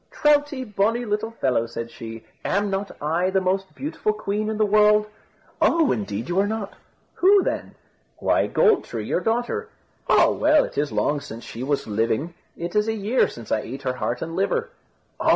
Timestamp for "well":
10.33-10.63